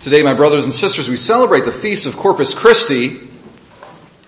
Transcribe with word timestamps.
Today, 0.00 0.22
my 0.22 0.32
brothers 0.32 0.64
and 0.64 0.72
sisters, 0.72 1.10
we 1.10 1.18
celebrate 1.18 1.66
the 1.66 1.72
feast 1.72 2.06
of 2.06 2.16
Corpus 2.16 2.54
Christi, 2.54 3.20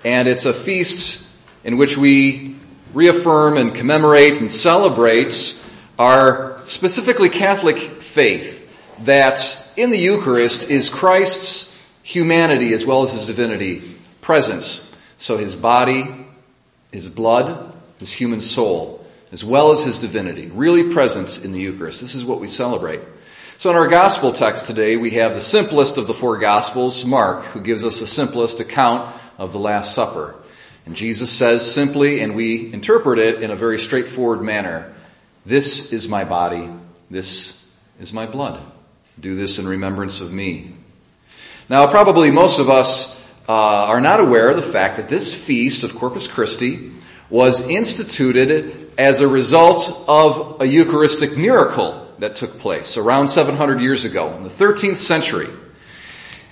and 0.04 0.28
it's 0.28 0.44
a 0.44 0.52
feast 0.52 1.26
in 1.64 1.78
which 1.78 1.96
we 1.96 2.56
reaffirm 2.92 3.56
and 3.56 3.74
commemorate 3.74 4.38
and 4.42 4.52
celebrate 4.52 5.58
our 5.98 6.60
specifically 6.64 7.30
Catholic 7.30 7.78
faith 7.78 8.70
that 9.04 9.72
in 9.78 9.88
the 9.88 9.98
Eucharist 9.98 10.70
is 10.70 10.90
Christ's 10.90 11.74
humanity 12.02 12.74
as 12.74 12.84
well 12.84 13.04
as 13.04 13.12
his 13.12 13.24
divinity 13.24 13.82
present. 14.20 14.62
So 15.16 15.38
his 15.38 15.56
body, 15.56 16.26
his 16.90 17.08
blood, 17.08 17.72
his 17.98 18.12
human 18.12 18.42
soul, 18.42 19.06
as 19.32 19.42
well 19.42 19.72
as 19.72 19.82
his 19.82 20.00
divinity, 20.00 20.48
really 20.48 20.92
present 20.92 21.42
in 21.42 21.52
the 21.52 21.60
Eucharist. 21.60 22.02
This 22.02 22.14
is 22.14 22.26
what 22.26 22.40
we 22.40 22.46
celebrate. 22.46 23.00
So 23.62 23.70
in 23.70 23.76
our 23.76 23.86
gospel 23.86 24.32
text 24.32 24.66
today, 24.66 24.96
we 24.96 25.10
have 25.10 25.34
the 25.34 25.40
simplest 25.40 25.96
of 25.96 26.08
the 26.08 26.14
four 26.14 26.38
gospels, 26.38 27.04
Mark, 27.04 27.44
who 27.44 27.60
gives 27.60 27.84
us 27.84 28.00
the 28.00 28.08
simplest 28.08 28.58
account 28.58 29.14
of 29.38 29.52
the 29.52 29.60
Last 29.60 29.94
Supper. 29.94 30.34
And 30.84 30.96
Jesus 30.96 31.30
says 31.30 31.72
simply, 31.72 32.22
and 32.22 32.34
we 32.34 32.72
interpret 32.72 33.20
it 33.20 33.40
in 33.40 33.52
a 33.52 33.54
very 33.54 33.78
straightforward 33.78 34.42
manner, 34.42 34.92
this 35.46 35.92
is 35.92 36.08
my 36.08 36.24
body, 36.24 36.68
this 37.08 37.64
is 38.00 38.12
my 38.12 38.26
blood. 38.26 38.60
Do 39.20 39.36
this 39.36 39.60
in 39.60 39.68
remembrance 39.68 40.20
of 40.20 40.32
me. 40.32 40.74
Now 41.68 41.88
probably 41.88 42.32
most 42.32 42.58
of 42.58 42.68
us 42.68 43.16
uh, 43.48 43.52
are 43.52 44.00
not 44.00 44.18
aware 44.18 44.50
of 44.50 44.56
the 44.56 44.72
fact 44.72 44.96
that 44.96 45.08
this 45.08 45.32
feast 45.32 45.84
of 45.84 45.94
Corpus 45.94 46.26
Christi 46.26 46.90
was 47.30 47.70
instituted 47.70 48.90
as 48.98 49.20
a 49.20 49.28
result 49.28 50.04
of 50.08 50.60
a 50.60 50.66
Eucharistic 50.66 51.36
miracle 51.36 52.01
that 52.22 52.36
took 52.36 52.60
place 52.60 52.96
around 52.96 53.26
700 53.26 53.80
years 53.80 54.04
ago 54.04 54.36
in 54.36 54.44
the 54.44 54.48
13th 54.48 54.94
century. 54.94 55.48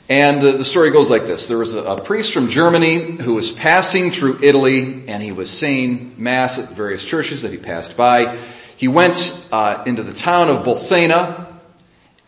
And 0.09 0.43
the, 0.43 0.53
the 0.59 0.65
story 0.65 0.91
goes 0.91 1.11
like 1.11 1.29
this. 1.29 1.47
There 1.47 1.59
was 1.59 1.75
a, 1.75 1.85
a, 1.85 2.01
priest 2.01 2.35
from 2.35 2.49
Germany 2.49 2.99
who 2.99 3.35
was 3.35 3.53
passing 3.53 4.11
through 4.11 4.41
Italy 4.43 5.05
and 5.07 5.23
he 5.23 5.31
was 5.31 5.49
saying 5.49 6.17
mass 6.19 6.59
at 6.59 6.71
various 6.71 7.05
churches 7.05 7.43
that 7.43 7.53
he 7.53 7.57
passed 7.57 7.97
by. 7.97 8.37
He 8.77 8.89
went 8.89 9.47
uh, 9.53 9.85
into 9.87 10.03
the 10.03 10.13
town 10.13 10.49
of 10.49 10.65
Bolsena 10.65 11.47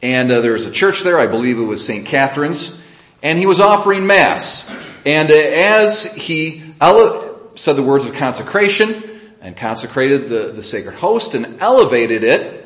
and 0.00 0.30
uh, 0.30 0.40
there 0.40 0.52
was 0.52 0.66
a 0.66 0.70
church 0.70 1.00
there. 1.00 1.18
I 1.18 1.26
believe 1.26 1.58
it 1.58 1.64
was 1.64 1.84
St. 1.84 2.06
Catherine's 2.06 2.86
and 3.24 3.40
he 3.40 3.46
was 3.46 3.58
offering 3.58 4.06
mass. 4.06 4.72
And 5.04 5.32
uh, 5.32 5.34
as 5.34 6.14
he 6.14 6.62
ele- 6.80 7.56
said 7.56 7.72
the 7.72 7.82
words 7.82 8.06
of 8.06 8.14
consecration 8.14 8.94
and 9.40 9.56
consecrated 9.56 10.28
the, 10.28 10.52
the 10.52 10.62
sacred 10.62 10.94
host 10.94 11.34
and 11.34 11.60
elevated 11.60 12.22
it, 12.22 12.61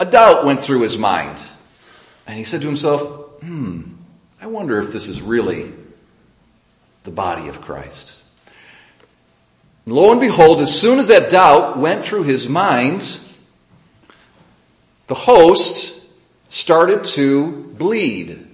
a 0.00 0.06
doubt 0.06 0.44
went 0.44 0.62
through 0.62 0.82
his 0.82 0.96
mind. 0.96 1.42
And 2.26 2.36
he 2.36 2.44
said 2.44 2.60
to 2.60 2.66
himself, 2.66 3.02
hmm, 3.40 3.82
I 4.40 4.46
wonder 4.46 4.78
if 4.78 4.92
this 4.92 5.08
is 5.08 5.20
really 5.20 5.72
the 7.04 7.10
body 7.10 7.48
of 7.48 7.60
Christ. 7.62 8.22
And 9.86 9.94
lo 9.94 10.12
and 10.12 10.20
behold, 10.20 10.60
as 10.60 10.78
soon 10.78 10.98
as 10.98 11.08
that 11.08 11.30
doubt 11.30 11.78
went 11.78 12.04
through 12.04 12.24
his 12.24 12.48
mind, 12.48 13.18
the 15.06 15.14
host 15.14 15.98
started 16.50 17.04
to 17.04 17.50
bleed 17.50 18.46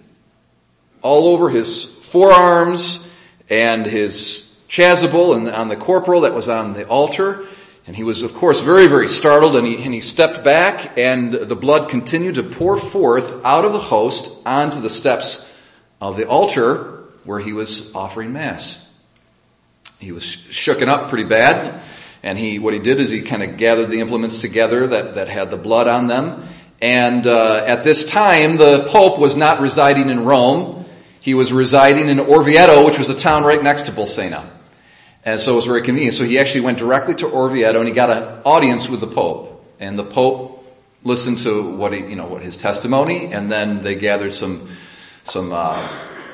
all 1.03 1.29
over 1.29 1.51
his 1.51 1.85
forearms 1.85 3.11
and 3.51 3.85
his 3.85 4.57
chasuble 4.69 5.37
and 5.37 5.49
on 5.49 5.69
the 5.69 5.77
corporal 5.77 6.23
that 6.23 6.35
was 6.35 6.49
on 6.49 6.75
the 6.75 6.87
altar. 6.87 7.45
And 7.87 7.95
he 7.95 8.03
was, 8.03 8.23
of 8.23 8.35
course, 8.35 8.63
very, 8.63 8.87
very 8.87 9.09
startled 9.09 9.57
and 9.57 9.67
he, 9.67 9.83
and 9.83 9.93
he 9.93 10.01
stepped 10.01 10.43
back 10.43 10.97
and 10.97 11.33
the 11.33 11.57
blood 11.57 11.91
continued 11.91 12.37
to 12.37 12.43
pour 12.43 12.79
forth 12.79 13.45
out 13.45 13.65
of 13.65 13.73
the 13.73 13.81
host 13.81 14.47
onto 14.47 14.81
the 14.81 14.89
steps 14.89 15.55
of 16.01 16.17
the 16.17 16.27
altar 16.27 17.05
where 17.25 17.41
he 17.41 17.53
was 17.53 17.95
offering 17.95 18.33
mass. 18.33 18.81
He 19.99 20.13
was 20.13 20.25
shooken 20.25 20.89
up 20.89 21.11
pretty 21.11 21.25
bad 21.25 21.83
and 22.23 22.39
he, 22.39 22.59
what 22.59 22.73
he 22.73 22.81
did 22.81 23.01
is 23.01 23.11
he 23.11 23.21
kind 23.21 23.43
of 23.43 23.59
gathered 23.59 23.91
the 23.91 24.01
implements 24.01 24.39
together 24.39 24.87
that, 24.89 25.17
that 25.17 25.29
had 25.29 25.51
the 25.51 25.59
blood 25.59 25.87
on 25.87 26.07
them. 26.07 26.49
And 26.81 27.27
uh, 27.27 27.65
at 27.67 27.85
this 27.85 28.11
time, 28.11 28.57
the 28.57 28.89
Pope 28.89 29.19
was 29.19 29.37
not 29.37 29.61
residing 29.61 30.09
in 30.09 30.25
Rome. 30.25 30.87
He 31.21 31.35
was 31.35 31.53
residing 31.53 32.09
in 32.09 32.19
Orvieto, 32.19 32.87
which 32.87 32.99
was 32.99 33.11
a 33.11 33.15
town 33.15 33.45
right 33.45 33.63
next 33.63 33.83
to 33.83 33.93
Bolsena. 33.93 34.43
And 35.25 35.41
so 35.41 35.55
it 35.55 35.57
was 35.57 35.65
very 35.65 35.83
convenient. 35.83 36.15
So 36.15 36.25
he 36.25 36.39
actually 36.39 36.63
went 36.63 36.79
directly 36.79 37.15
to 37.17 37.27
Orvieto 37.27 37.79
and 37.79 37.89
he 37.89 37.95
got 37.95 38.11
an 38.11 38.43
audience 38.45 38.89
with 38.89 39.01
the 39.01 39.07
Pope. 39.07 39.65
And 39.81 39.99
the 39.99 40.05
Pope 40.05 40.65
listened 41.03 41.39
to 41.39 41.77
what 41.77 41.93
he, 41.93 42.01
you 42.01 42.17
know, 42.17 42.27
what 42.27 42.43
his 42.43 42.57
testimony, 42.57 43.33
and 43.33 43.51
then 43.51 43.83
they 43.83 43.95
gathered 43.95 44.33
some, 44.33 44.69
some, 45.25 45.53
uh, 45.53 45.77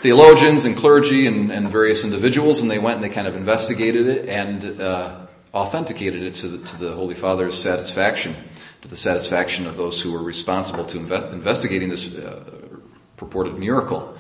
theologians 0.00 0.64
and 0.64 0.76
clergy 0.76 1.26
and, 1.26 1.50
and, 1.50 1.68
various 1.68 2.04
individuals, 2.04 2.62
and 2.62 2.70
they 2.70 2.78
went 2.78 2.96
and 2.96 3.04
they 3.04 3.08
kind 3.08 3.26
of 3.26 3.36
investigated 3.36 4.06
it 4.06 4.28
and, 4.28 4.80
uh, 4.80 5.26
authenticated 5.52 6.22
it 6.22 6.34
to 6.34 6.48
the, 6.48 6.66
to 6.66 6.76
the 6.78 6.92
Holy 6.92 7.14
Father's 7.14 7.60
satisfaction, 7.60 8.34
to 8.82 8.88
the 8.88 8.96
satisfaction 8.96 9.66
of 9.66 9.76
those 9.76 10.00
who 10.00 10.12
were 10.12 10.22
responsible 10.22 10.84
to 10.84 10.98
inve- 10.98 11.32
investigating 11.32 11.88
this 11.88 12.16
uh, 12.16 12.44
purported 13.16 13.58
miracle. 13.58 14.16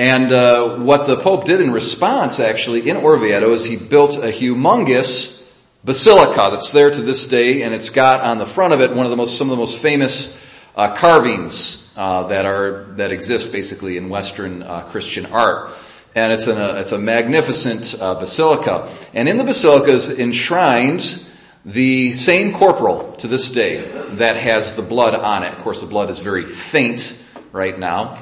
And 0.00 0.32
uh, 0.32 0.76
what 0.76 1.06
the 1.06 1.18
Pope 1.18 1.44
did 1.44 1.60
in 1.60 1.72
response, 1.72 2.40
actually, 2.40 2.88
in 2.88 2.96
Orvieto, 2.96 3.52
is 3.52 3.66
he 3.66 3.76
built 3.76 4.16
a 4.16 4.28
humongous 4.28 5.46
basilica 5.84 6.48
that's 6.52 6.72
there 6.72 6.90
to 6.90 7.02
this 7.02 7.28
day, 7.28 7.64
and 7.64 7.74
it's 7.74 7.90
got 7.90 8.22
on 8.22 8.38
the 8.38 8.46
front 8.46 8.72
of 8.72 8.80
it 8.80 8.96
one 8.96 9.04
of 9.04 9.10
the 9.10 9.16
most, 9.18 9.36
some 9.36 9.48
of 9.48 9.50
the 9.50 9.60
most 9.60 9.76
famous 9.76 10.42
uh, 10.74 10.96
carvings 10.96 11.92
uh, 11.98 12.28
that 12.28 12.46
are 12.46 12.86
that 12.96 13.12
exist 13.12 13.52
basically 13.52 13.98
in 13.98 14.08
Western 14.08 14.62
uh, 14.62 14.84
Christian 14.84 15.26
art. 15.26 15.72
And 16.14 16.32
it's, 16.32 16.46
a 16.46 16.80
it's 16.80 16.92
a 16.92 16.98
magnificent 16.98 18.00
uh, 18.00 18.14
basilica. 18.14 18.90
And 19.12 19.28
in 19.28 19.36
the 19.36 19.44
basilica 19.44 19.90
is 19.90 20.18
enshrined 20.18 21.26
the 21.66 22.14
same 22.14 22.54
corporal 22.54 23.16
to 23.16 23.28
this 23.28 23.52
day 23.52 23.82
that 24.12 24.36
has 24.36 24.76
the 24.76 24.82
blood 24.82 25.14
on 25.14 25.42
it. 25.42 25.52
Of 25.52 25.58
course, 25.58 25.82
the 25.82 25.88
blood 25.88 26.08
is 26.08 26.20
very 26.20 26.46
faint 26.46 27.22
right 27.52 27.78
now. 27.78 28.16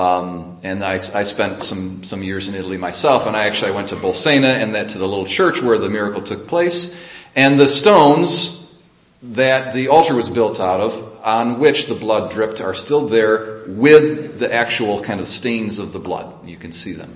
Um, 0.00 0.56
and 0.62 0.82
I, 0.82 0.94
I, 0.94 1.24
spent 1.24 1.60
some 1.60 2.04
some 2.04 2.22
years 2.22 2.48
in 2.48 2.54
Italy 2.54 2.78
myself, 2.78 3.26
and 3.26 3.36
I 3.36 3.48
actually 3.48 3.72
went 3.72 3.90
to 3.90 3.96
Bolsena 3.96 4.54
and 4.62 4.74
that 4.74 4.90
to 4.90 4.98
the 4.98 5.06
little 5.06 5.26
church 5.26 5.60
where 5.60 5.76
the 5.76 5.90
miracle 5.90 6.22
took 6.22 6.48
place, 6.48 6.98
and 7.36 7.60
the 7.60 7.68
stones 7.68 8.56
that 9.22 9.74
the 9.74 9.88
altar 9.88 10.14
was 10.14 10.30
built 10.30 10.58
out 10.58 10.80
of, 10.80 11.20
on 11.22 11.58
which 11.58 11.84
the 11.84 11.94
blood 11.94 12.30
dripped, 12.30 12.62
are 12.62 12.72
still 12.72 13.08
there 13.08 13.64
with 13.66 14.38
the 14.38 14.50
actual 14.50 15.02
kind 15.02 15.20
of 15.20 15.28
stains 15.28 15.78
of 15.78 15.92
the 15.92 15.98
blood. 15.98 16.48
You 16.48 16.56
can 16.56 16.72
see 16.72 16.94
them. 16.94 17.14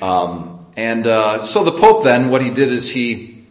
Um, 0.00 0.64
and 0.78 1.06
uh, 1.06 1.42
so 1.42 1.64
the 1.64 1.78
Pope 1.78 2.02
then, 2.02 2.30
what 2.30 2.40
he 2.40 2.48
did 2.48 2.72
is 2.72 2.90
he 2.90 3.44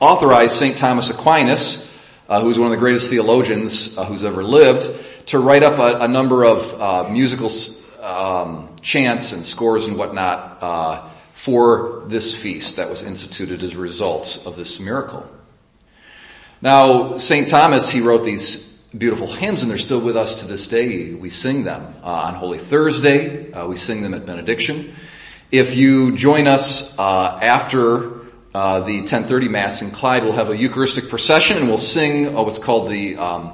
authorized 0.00 0.54
Saint 0.54 0.78
Thomas 0.78 1.10
Aquinas, 1.10 1.94
uh, 2.26 2.40
who's 2.40 2.58
one 2.58 2.68
of 2.68 2.70
the 2.70 2.80
greatest 2.80 3.10
theologians 3.10 3.98
uh, 3.98 4.06
who's 4.06 4.24
ever 4.24 4.42
lived 4.42 5.02
to 5.26 5.38
write 5.38 5.62
up 5.62 5.78
a, 5.78 6.04
a 6.04 6.08
number 6.08 6.44
of 6.44 6.80
uh, 6.80 7.08
musical 7.08 7.50
um, 8.00 8.74
chants 8.80 9.32
and 9.32 9.44
scores 9.44 9.86
and 9.86 9.98
whatnot 9.98 10.58
uh, 10.60 11.08
for 11.34 12.04
this 12.06 12.34
feast 12.34 12.76
that 12.76 12.88
was 12.88 13.02
instituted 13.02 13.62
as 13.62 13.74
a 13.74 13.78
result 13.78 14.44
of 14.46 14.56
this 14.56 14.80
miracle. 14.80 15.28
Now, 16.62 17.18
St. 17.18 17.48
Thomas, 17.48 17.90
he 17.90 18.00
wrote 18.00 18.24
these 18.24 18.76
beautiful 18.96 19.26
hymns 19.26 19.62
and 19.62 19.70
they're 19.70 19.78
still 19.78 20.00
with 20.00 20.16
us 20.16 20.40
to 20.40 20.46
this 20.46 20.68
day. 20.68 21.12
We 21.12 21.28
sing 21.30 21.64
them 21.64 21.96
uh, 22.02 22.06
on 22.06 22.34
Holy 22.34 22.58
Thursday. 22.58 23.52
Uh, 23.52 23.66
we 23.66 23.76
sing 23.76 24.02
them 24.02 24.14
at 24.14 24.24
benediction. 24.24 24.94
If 25.50 25.76
you 25.76 26.16
join 26.16 26.46
us 26.46 26.98
uh, 26.98 27.38
after 27.42 28.12
uh, 28.54 28.80
the 28.80 29.02
10:30 29.02 29.50
Mass 29.50 29.82
in 29.82 29.90
Clyde, 29.90 30.24
we'll 30.24 30.32
have 30.32 30.50
a 30.50 30.56
Eucharistic 30.56 31.10
procession 31.10 31.58
and 31.58 31.68
we'll 31.68 31.78
sing 31.78 32.32
what's 32.32 32.58
called 32.58 32.90
the 32.90 33.16
um, 33.16 33.52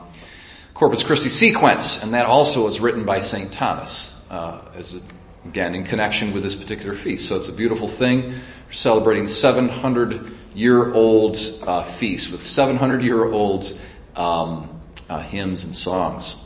Corpus 0.82 1.04
Christi 1.04 1.28
sequence, 1.28 2.02
and 2.02 2.12
that 2.12 2.26
also 2.26 2.66
is 2.66 2.80
written 2.80 3.04
by 3.04 3.20
St. 3.20 3.52
Thomas, 3.52 4.26
uh, 4.32 4.60
as 4.74 4.96
a, 4.96 5.00
again 5.46 5.76
in 5.76 5.84
connection 5.84 6.32
with 6.32 6.42
this 6.42 6.56
particular 6.56 6.96
feast. 6.96 7.28
So 7.28 7.36
it's 7.36 7.48
a 7.48 7.52
beautiful 7.52 7.86
thing. 7.86 8.32
We're 8.32 8.72
celebrating 8.72 9.28
700 9.28 10.32
year 10.56 10.92
old 10.92 11.38
uh, 11.64 11.84
feast 11.84 12.32
with 12.32 12.42
700 12.42 13.04
year 13.04 13.24
old 13.24 13.80
um, 14.16 14.80
uh, 15.08 15.20
hymns 15.20 15.62
and 15.62 15.76
songs. 15.76 16.44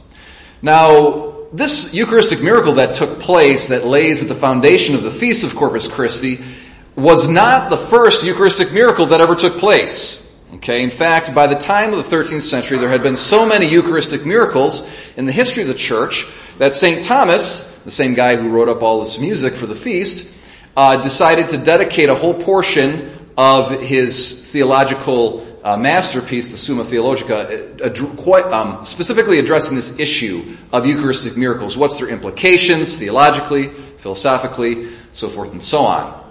Now, 0.60 1.46
this 1.54 1.94
Eucharistic 1.94 2.42
miracle 2.42 2.74
that 2.74 2.96
took 2.96 3.20
place 3.20 3.68
that 3.68 3.86
lays 3.86 4.20
at 4.20 4.28
the 4.28 4.34
foundation 4.34 4.96
of 4.96 5.02
the 5.02 5.12
Feast 5.12 5.44
of 5.44 5.56
Corpus 5.56 5.88
Christi 5.88 6.44
was 6.94 7.30
not 7.30 7.70
the 7.70 7.78
first 7.78 8.22
Eucharistic 8.22 8.70
miracle 8.74 9.06
that 9.06 9.22
ever 9.22 9.34
took 9.34 9.56
place. 9.56 10.25
Okay, 10.54 10.82
in 10.82 10.90
fact, 10.90 11.34
by 11.34 11.48
the 11.48 11.56
time 11.56 11.93
of 11.93 12.08
the 12.08 12.16
13th 12.16 12.43
century, 12.43 12.78
there 12.78 12.88
had 12.88 13.02
been 13.02 13.16
so 13.16 13.46
many 13.46 13.69
Eucharistic 13.69 14.25
miracles 14.25 14.93
in 15.16 15.26
the 15.26 15.32
history 15.32 15.62
of 15.62 15.69
the 15.69 15.75
church 15.75 16.25
that 16.58 16.72
St. 16.72 17.04
Thomas, 17.04 17.82
the 17.82 17.90
same 17.90 18.14
guy 18.14 18.37
who 18.37 18.50
wrote 18.50 18.69
up 18.69 18.81
all 18.81 19.00
this 19.00 19.19
music 19.19 19.54
for 19.54 19.66
the 19.66 19.75
feast, 19.75 20.40
uh, 20.76 21.02
decided 21.02 21.48
to 21.48 21.58
dedicate 21.58 22.10
a 22.10 22.14
whole 22.14 22.34
portion 22.34 23.32
of 23.37 23.81
his 23.81 24.46
theological 24.46 25.44
uh, 25.64 25.76
masterpiece, 25.76 26.52
the 26.52 26.56
Summa 26.56 26.84
Theologica, 26.84 27.84
uh, 27.84 28.06
quite, 28.14 28.44
um, 28.44 28.84
specifically 28.84 29.40
addressing 29.40 29.75
this 29.75 29.99
issue 29.99 30.56
of 30.72 30.87
Eucharistic 30.87 31.37
miracles. 31.37 31.76
What's 31.76 31.99
their 31.99 32.08
implications 32.08 32.96
theologically, 32.96 33.70
philosophically, 33.99 34.90
so 35.12 35.28
forth 35.28 35.52
and 35.52 35.62
so 35.62 35.81
on. 35.81 36.25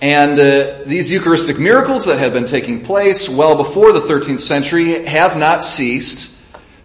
And 0.00 0.38
uh, 0.38 0.84
these 0.84 1.10
Eucharistic 1.10 1.58
miracles 1.58 2.04
that 2.04 2.18
have 2.18 2.34
been 2.34 2.46
taking 2.46 2.84
place 2.84 3.28
well 3.28 3.56
before 3.56 3.92
the 3.92 4.00
13th 4.00 4.40
century 4.40 5.04
have 5.06 5.36
not 5.36 5.62
ceased 5.62 6.38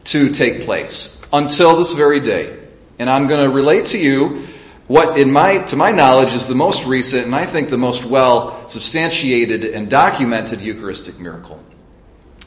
to 0.06 0.30
take 0.30 0.64
place 0.64 1.22
until 1.34 1.78
this 1.78 1.94
very 1.94 2.22
day. 2.22 2.58
And 3.00 3.10
I'm 3.10 3.28
going 3.28 3.44
to 3.44 3.50
relate 3.50 3.88
to 3.88 3.98
you 3.98 4.48
what 4.88 5.18
in 5.18 5.32
my, 5.32 5.60
to 5.60 5.76
my 5.76 5.92
knowledge 5.92 6.34
is 6.34 6.48
the 6.48 6.56
most 6.56 6.86
recent 6.86 7.26
and 7.26 7.36
I 7.36 7.46
think 7.46 7.70
the 7.70 7.78
most 7.78 8.04
well 8.04 8.68
substantiated 8.68 9.64
and 9.64 9.90
documented 9.90 10.62
Eucharistic 10.62 11.20
miracle. 11.20 11.62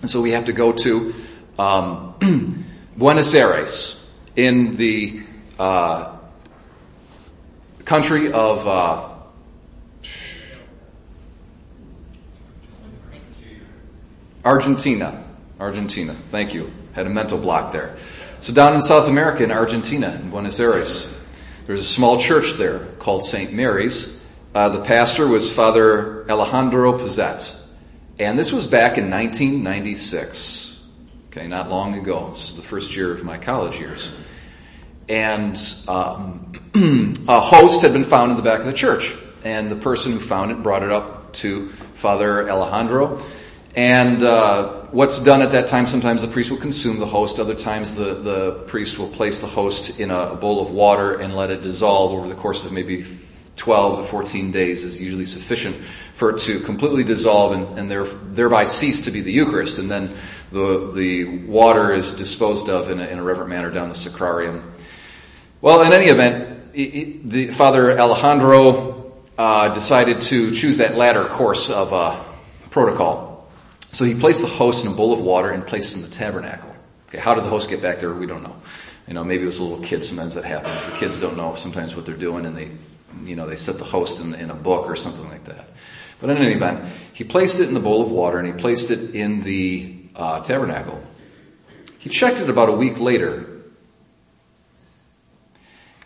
And 0.00 0.10
so 0.10 0.20
we 0.20 0.32
have 0.32 0.46
to 0.46 0.52
go 0.52 0.72
to 0.72 1.14
um, 1.58 2.64
Buenos 2.96 3.34
Aires 3.34 4.00
in 4.36 4.76
the 4.76 5.22
uh, 5.58 6.16
country 7.84 8.32
of 8.32 8.66
uh, 8.66 9.13
Argentina. 14.44 15.24
Argentina. 15.58 16.14
Thank 16.30 16.54
you. 16.54 16.72
Had 16.92 17.06
a 17.06 17.10
mental 17.10 17.38
block 17.38 17.72
there. 17.72 17.96
So 18.40 18.52
down 18.52 18.74
in 18.74 18.82
South 18.82 19.08
America, 19.08 19.42
in 19.42 19.50
Argentina, 19.50 20.18
in 20.20 20.30
Buenos 20.30 20.60
Aires, 20.60 21.18
there's 21.66 21.80
a 21.80 21.88
small 21.88 22.18
church 22.18 22.52
there 22.52 22.78
called 22.98 23.24
St. 23.24 23.52
Mary's. 23.52 24.22
Uh, 24.54 24.68
the 24.68 24.84
pastor 24.84 25.26
was 25.26 25.50
Father 25.50 26.30
Alejandro 26.30 26.98
Pezet. 26.98 27.62
And 28.18 28.38
this 28.38 28.52
was 28.52 28.66
back 28.66 28.98
in 28.98 29.10
1996. 29.10 30.84
Okay, 31.28 31.48
not 31.48 31.70
long 31.70 31.94
ago. 31.98 32.28
This 32.30 32.50
is 32.50 32.56
the 32.56 32.62
first 32.62 32.94
year 32.94 33.12
of 33.12 33.24
my 33.24 33.38
college 33.38 33.80
years. 33.80 34.10
And 35.08 35.58
um, 35.88 36.52
a 37.28 37.40
host 37.40 37.82
had 37.82 37.92
been 37.92 38.04
found 38.04 38.30
in 38.30 38.36
the 38.36 38.42
back 38.42 38.60
of 38.60 38.66
the 38.66 38.72
church. 38.72 39.12
And 39.42 39.70
the 39.70 39.76
person 39.76 40.12
who 40.12 40.20
found 40.20 40.52
it 40.52 40.62
brought 40.62 40.82
it 40.82 40.92
up 40.92 41.32
to 41.34 41.70
Father 41.94 42.48
Alejandro. 42.48 43.20
And 43.76 44.22
uh, 44.22 44.84
what's 44.92 45.22
done 45.22 45.42
at 45.42 45.50
that 45.50 45.66
time, 45.66 45.88
sometimes 45.88 46.22
the 46.22 46.28
priest 46.28 46.50
will 46.50 46.58
consume 46.58 47.00
the 47.00 47.06
host, 47.06 47.40
other 47.40 47.56
times 47.56 47.96
the, 47.96 48.14
the 48.14 48.52
priest 48.66 48.98
will 48.98 49.08
place 49.08 49.40
the 49.40 49.48
host 49.48 49.98
in 49.98 50.12
a 50.12 50.36
bowl 50.36 50.60
of 50.60 50.70
water 50.70 51.16
and 51.16 51.34
let 51.34 51.50
it 51.50 51.62
dissolve 51.62 52.12
over 52.12 52.28
the 52.28 52.36
course 52.36 52.64
of 52.64 52.72
maybe 52.72 53.04
12 53.56 53.98
to 53.98 54.04
14 54.04 54.52
days 54.52 54.84
is 54.84 55.00
usually 55.00 55.26
sufficient 55.26 55.76
for 56.14 56.30
it 56.30 56.38
to 56.40 56.60
completely 56.60 57.02
dissolve 57.02 57.52
and, 57.52 57.78
and 57.78 57.90
there, 57.90 58.04
thereby 58.04 58.64
cease 58.64 59.06
to 59.06 59.10
be 59.10 59.20
the 59.22 59.32
Eucharist. 59.32 59.78
And 59.78 59.90
then 59.90 60.14
the, 60.52 60.92
the 60.92 61.24
water 61.46 61.92
is 61.92 62.14
disposed 62.14 62.68
of 62.68 62.90
in 62.90 63.00
a, 63.00 63.06
in 63.06 63.18
a 63.18 63.22
reverent 63.22 63.50
manner 63.50 63.70
down 63.70 63.88
the 63.88 63.94
sacrarium. 63.94 64.70
Well, 65.60 65.82
in 65.82 65.92
any 65.92 66.10
event, 66.10 66.72
the 66.72 67.48
Father 67.48 67.98
Alejandro 67.98 69.12
uh, 69.36 69.74
decided 69.74 70.20
to 70.22 70.54
choose 70.54 70.78
that 70.78 70.96
latter 70.96 71.24
course 71.24 71.70
of 71.70 71.92
uh, 71.92 72.22
protocol. 72.70 73.33
So 73.94 74.04
he 74.04 74.16
placed 74.16 74.42
the 74.42 74.48
host 74.48 74.84
in 74.84 74.90
a 74.90 74.94
bowl 74.94 75.12
of 75.12 75.20
water 75.20 75.50
and 75.50 75.64
placed 75.64 75.92
it 75.92 75.98
in 75.98 76.02
the 76.02 76.10
tabernacle. 76.10 76.74
Okay, 77.08 77.18
how 77.18 77.34
did 77.34 77.44
the 77.44 77.48
host 77.48 77.70
get 77.70 77.80
back 77.80 78.00
there? 78.00 78.12
We 78.12 78.26
don't 78.26 78.42
know. 78.42 78.56
You 79.06 79.14
know, 79.14 79.22
maybe 79.22 79.44
it 79.44 79.46
was 79.46 79.58
a 79.58 79.62
little 79.62 79.84
kid. 79.84 80.02
Sometimes 80.02 80.34
that 80.34 80.44
happens. 80.44 80.84
The 80.84 80.96
kids 80.98 81.20
don't 81.20 81.36
know 81.36 81.54
sometimes 81.54 81.94
what 81.94 82.04
they're 82.04 82.16
doing, 82.16 82.44
and 82.44 82.56
they, 82.56 82.70
you 83.22 83.36
know, 83.36 83.46
they 83.46 83.54
set 83.54 83.78
the 83.78 83.84
host 83.84 84.20
in, 84.20 84.34
in 84.34 84.50
a 84.50 84.54
book 84.54 84.86
or 84.86 84.96
something 84.96 85.28
like 85.28 85.44
that. 85.44 85.68
But 86.20 86.30
in 86.30 86.38
any 86.38 86.54
event, 86.54 86.92
he 87.12 87.22
placed 87.22 87.60
it 87.60 87.68
in 87.68 87.74
the 87.74 87.80
bowl 87.80 88.02
of 88.02 88.10
water 88.10 88.40
and 88.40 88.48
he 88.48 88.54
placed 88.54 88.90
it 88.90 89.14
in 89.14 89.42
the 89.42 89.94
uh, 90.16 90.42
tabernacle. 90.42 91.00
He 92.00 92.10
checked 92.10 92.40
it 92.40 92.50
about 92.50 92.70
a 92.70 92.72
week 92.72 92.98
later, 92.98 93.62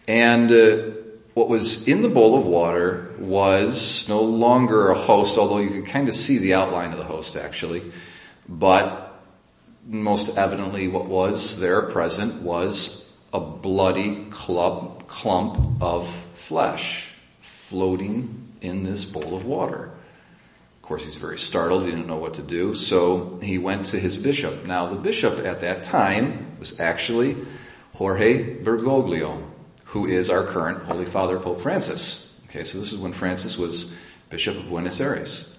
and 0.06 0.52
uh, 0.52 0.97
what 1.38 1.48
was 1.48 1.86
in 1.86 2.02
the 2.02 2.08
bowl 2.08 2.36
of 2.36 2.44
water 2.44 3.14
was 3.20 4.08
no 4.08 4.22
longer 4.22 4.90
a 4.90 4.98
host, 4.98 5.38
although 5.38 5.58
you 5.58 5.70
could 5.70 5.86
kind 5.86 6.08
of 6.08 6.14
see 6.16 6.38
the 6.38 6.54
outline 6.54 6.90
of 6.90 6.98
the 6.98 7.04
host 7.04 7.36
actually. 7.36 7.92
But 8.48 9.14
most 9.86 10.36
evidently 10.36 10.88
what 10.88 11.06
was 11.06 11.60
there 11.60 11.82
present 11.82 12.42
was 12.42 13.08
a 13.32 13.38
bloody 13.38 14.24
clump, 14.30 15.06
clump 15.06 15.80
of 15.80 16.10
flesh 16.48 17.14
floating 17.40 18.48
in 18.60 18.82
this 18.82 19.04
bowl 19.04 19.36
of 19.36 19.44
water. 19.44 19.84
Of 19.84 20.82
course, 20.82 21.04
he's 21.04 21.14
very 21.14 21.38
startled. 21.38 21.84
He 21.84 21.90
didn't 21.92 22.08
know 22.08 22.16
what 22.16 22.34
to 22.34 22.42
do. 22.42 22.74
So 22.74 23.38
he 23.40 23.58
went 23.58 23.86
to 23.86 24.00
his 24.00 24.16
bishop. 24.16 24.64
Now, 24.64 24.88
the 24.88 25.00
bishop 25.00 25.38
at 25.46 25.60
that 25.60 25.84
time 25.84 26.56
was 26.58 26.80
actually 26.80 27.36
Jorge 27.94 28.56
Bergoglio 28.56 29.44
who 29.88 30.06
is 30.06 30.30
our 30.30 30.44
current 30.44 30.82
Holy 30.84 31.06
Father, 31.06 31.38
Pope 31.38 31.62
Francis. 31.62 32.40
Okay, 32.48 32.64
so 32.64 32.78
this 32.78 32.92
is 32.92 32.98
when 32.98 33.12
Francis 33.12 33.56
was 33.56 33.96
Bishop 34.28 34.56
of 34.56 34.68
Buenos 34.68 35.00
Aires. 35.00 35.54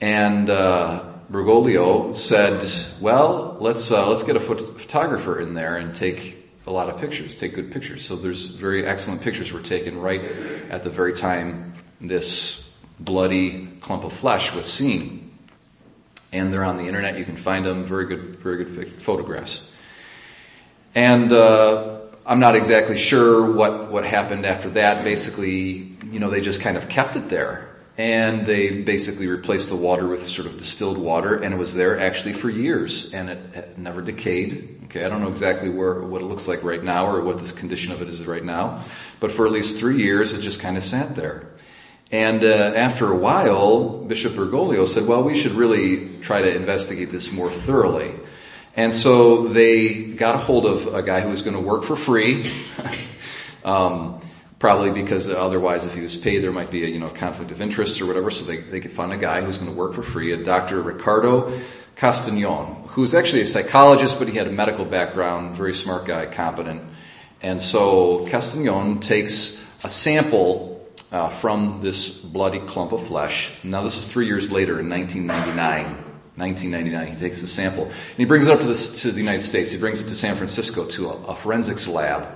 And 0.00 0.48
uh, 0.48 1.12
Bergoglio 1.30 2.16
said, 2.16 2.66
well, 3.00 3.56
let's, 3.60 3.90
uh, 3.90 4.08
let's 4.08 4.22
get 4.22 4.36
a 4.36 4.40
phot- 4.40 4.78
photographer 4.78 5.38
in 5.38 5.54
there 5.54 5.76
and 5.76 5.94
take 5.94 6.38
a 6.66 6.70
lot 6.70 6.88
of 6.88 7.00
pictures, 7.00 7.36
take 7.36 7.54
good 7.54 7.72
pictures. 7.72 8.06
So 8.06 8.16
there's 8.16 8.46
very 8.46 8.86
excellent 8.86 9.20
pictures 9.20 9.52
were 9.52 9.60
taken 9.60 10.00
right 10.00 10.24
at 10.70 10.82
the 10.82 10.90
very 10.90 11.14
time 11.14 11.74
this 12.00 12.70
bloody 12.98 13.68
clump 13.80 14.04
of 14.04 14.12
flesh 14.12 14.54
was 14.54 14.66
seen. 14.66 15.30
And 16.32 16.50
they're 16.50 16.64
on 16.64 16.78
the 16.78 16.84
internet. 16.84 17.18
You 17.18 17.26
can 17.26 17.36
find 17.36 17.66
them. 17.66 17.84
Very 17.84 18.06
good, 18.06 18.36
very 18.38 18.64
good 18.64 18.96
photographs. 18.96 19.70
And 20.94 21.32
uh, 21.32 21.91
I'm 22.24 22.38
not 22.38 22.54
exactly 22.54 22.96
sure 22.96 23.52
what, 23.52 23.90
what 23.90 24.04
happened 24.04 24.46
after 24.46 24.70
that. 24.70 25.02
Basically, 25.02 25.96
you 26.10 26.20
know, 26.20 26.30
they 26.30 26.40
just 26.40 26.60
kind 26.60 26.76
of 26.76 26.88
kept 26.88 27.16
it 27.16 27.28
there. 27.28 27.68
And 27.98 28.46
they 28.46 28.82
basically 28.82 29.26
replaced 29.26 29.68
the 29.68 29.76
water 29.76 30.06
with 30.08 30.26
sort 30.26 30.46
of 30.46 30.56
distilled 30.56 30.96
water, 30.96 31.36
and 31.36 31.52
it 31.52 31.58
was 31.58 31.74
there 31.74 32.00
actually 32.00 32.32
for 32.32 32.48
years, 32.48 33.12
and 33.12 33.28
it, 33.28 33.54
it 33.54 33.78
never 33.78 34.00
decayed. 34.00 34.80
Okay, 34.84 35.04
I 35.04 35.08
don't 35.08 35.20
know 35.20 35.28
exactly 35.28 35.68
where, 35.68 36.00
what 36.00 36.22
it 36.22 36.24
looks 36.24 36.48
like 36.48 36.62
right 36.62 36.82
now 36.82 37.06
or 37.10 37.22
what 37.22 37.38
the 37.38 37.52
condition 37.52 37.92
of 37.92 38.00
it 38.00 38.08
is 38.08 38.24
right 38.24 38.44
now, 38.44 38.84
but 39.20 39.32
for 39.32 39.46
at 39.46 39.52
least 39.52 39.78
three 39.78 40.02
years 40.02 40.32
it 40.32 40.42
just 40.42 40.60
kind 40.60 40.76
of 40.76 40.84
sat 40.84 41.16
there. 41.16 41.48
And 42.10 42.44
uh, 42.44 42.72
after 42.76 43.10
a 43.10 43.16
while, 43.16 43.88
Bishop 44.04 44.32
Bergoglio 44.32 44.86
said, 44.86 45.06
well, 45.06 45.22
we 45.22 45.34
should 45.34 45.52
really 45.52 46.18
try 46.20 46.42
to 46.42 46.54
investigate 46.54 47.10
this 47.10 47.32
more 47.32 47.50
thoroughly. 47.50 48.12
And 48.74 48.94
so 48.94 49.48
they 49.48 50.02
got 50.02 50.34
a 50.34 50.38
hold 50.38 50.64
of 50.64 50.94
a 50.94 51.02
guy 51.02 51.20
who 51.20 51.30
was 51.30 51.42
going 51.42 51.56
to 51.56 51.62
work 51.62 51.84
for 51.84 51.96
free. 51.96 52.50
um, 53.64 54.20
probably 54.58 54.92
because 54.92 55.28
otherwise 55.28 55.84
if 55.84 55.92
he 55.92 56.00
was 56.00 56.16
paid 56.16 56.38
there 56.38 56.52
might 56.52 56.70
be 56.70 56.84
a 56.84 56.86
you 56.86 57.00
know 57.00 57.08
conflict 57.08 57.50
of 57.50 57.60
interest 57.60 58.00
or 58.00 58.06
whatever. 58.06 58.30
So 58.30 58.44
they, 58.44 58.58
they 58.58 58.80
could 58.80 58.92
find 58.92 59.12
a 59.12 59.18
guy 59.18 59.40
who 59.40 59.48
was 59.48 59.58
going 59.58 59.70
to 59.70 59.76
work 59.76 59.94
for 59.94 60.02
free 60.02 60.32
a 60.32 60.44
dr 60.44 60.80
ricardo 60.80 61.60
Castañón 61.96 62.86
who's 62.86 63.12
actually 63.12 63.42
a 63.42 63.46
psychologist 63.46 64.20
but 64.20 64.28
he 64.28 64.34
had 64.34 64.46
a 64.46 64.52
medical 64.52 64.84
background 64.84 65.56
very 65.56 65.74
smart 65.74 66.06
guy 66.06 66.26
competent. 66.26 66.80
And 67.42 67.60
so 67.60 68.24
Castañón 68.26 69.02
takes 69.02 69.84
a 69.84 69.88
sample 69.88 70.86
uh, 71.10 71.28
from 71.28 71.80
this 71.80 72.20
bloody 72.20 72.60
clump 72.60 72.92
of 72.92 73.08
flesh. 73.08 73.64
Now 73.64 73.82
this 73.82 73.96
is 73.98 74.10
three 74.10 74.26
years 74.26 74.52
later 74.52 74.78
in 74.78 74.88
1999 74.88 76.11
1999. 76.36 77.14
He 77.14 77.18
takes 77.18 77.40
the 77.40 77.46
sample 77.46 77.84
and 77.84 78.16
he 78.16 78.24
brings 78.24 78.46
it 78.46 78.52
up 78.52 78.60
to 78.60 78.66
the, 78.66 78.74
to 79.00 79.10
the 79.10 79.20
United 79.20 79.42
States. 79.42 79.72
He 79.72 79.78
brings 79.78 80.00
it 80.00 80.04
to 80.04 80.14
San 80.14 80.36
Francisco 80.36 80.86
to 80.86 81.10
a, 81.10 81.12
a 81.28 81.36
forensics 81.36 81.86
lab. 81.86 82.26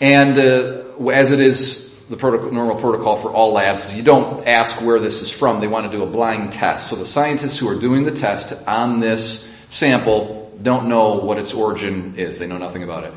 And 0.00 0.38
uh, 0.38 1.08
as 1.08 1.30
it 1.30 1.38
is 1.40 2.04
the 2.08 2.16
protocol, 2.16 2.50
normal 2.50 2.80
protocol 2.80 3.16
for 3.16 3.32
all 3.32 3.52
labs, 3.52 3.96
you 3.96 4.02
don't 4.02 4.46
ask 4.48 4.82
where 4.82 4.98
this 4.98 5.22
is 5.22 5.30
from. 5.30 5.60
They 5.60 5.68
want 5.68 5.90
to 5.90 5.96
do 5.96 6.02
a 6.02 6.06
blind 6.06 6.52
test. 6.52 6.90
So 6.90 6.96
the 6.96 7.06
scientists 7.06 7.58
who 7.58 7.68
are 7.68 7.78
doing 7.78 8.02
the 8.02 8.10
test 8.10 8.66
on 8.66 8.98
this 8.98 9.56
sample 9.68 10.58
don't 10.60 10.88
know 10.88 11.14
what 11.20 11.38
its 11.38 11.54
origin 11.54 12.16
is. 12.16 12.38
They 12.38 12.48
know 12.48 12.58
nothing 12.58 12.82
about 12.82 13.04
it. 13.04 13.14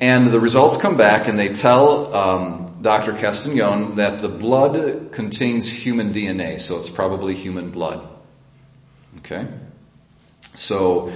And 0.00 0.28
the 0.28 0.40
results 0.40 0.78
come 0.78 0.96
back 0.96 1.28
and 1.28 1.38
they 1.38 1.52
tell 1.52 2.14
um, 2.14 2.78
Dr. 2.80 3.12
Castañón 3.12 3.96
that 3.96 4.22
the 4.22 4.28
blood 4.28 5.12
contains 5.12 5.70
human 5.70 6.14
DNA, 6.14 6.60
so 6.60 6.78
it's 6.78 6.88
probably 6.88 7.34
human 7.34 7.70
blood. 7.70 8.17
Okay? 9.18 9.46
So, 10.40 11.12